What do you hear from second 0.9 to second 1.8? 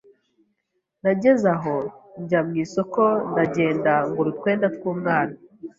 Nageze aho